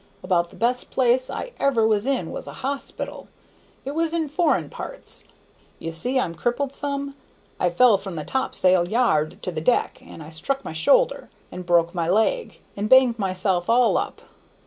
"About 0.23 0.49
the 0.49 0.55
best 0.55 0.89
place 0.89 1.29
I 1.29 1.51
ever 1.59 1.85
was 1.85 2.07
in 2.07 2.31
was 2.31 2.47
a 2.47 2.53
hospital. 2.65 3.27
It 3.85 3.91
was 3.93 4.15
in 4.15 4.29
foreign 4.29 4.67
parts. 4.67 5.25
Ye 5.77 5.91
see 5.91 6.19
I'm 6.19 6.33
crippled 6.33 6.73
some? 6.73 7.13
I 7.59 7.69
fell 7.69 7.99
from 7.99 8.15
the 8.15 8.25
topsail 8.25 8.87
yard 8.89 9.37
to 9.43 9.51
the 9.51 9.61
deck, 9.61 10.01
and 10.03 10.23
I 10.23 10.31
struck 10.31 10.65
my 10.65 10.73
shoulder, 10.73 11.29
and 11.51 11.67
broke 11.67 11.93
my 11.93 12.09
leg, 12.09 12.61
and 12.75 12.89
banged 12.89 13.19
myself 13.19 13.69
all 13.69 13.95
up. 13.95 14.21